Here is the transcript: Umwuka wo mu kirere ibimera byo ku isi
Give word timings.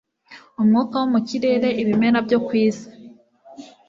Umwuka 0.61 0.93
wo 1.01 1.07
mu 1.13 1.19
kirere 1.27 1.67
ibimera 1.81 2.17
byo 2.25 2.37
ku 2.45 2.51
isi 2.65 2.87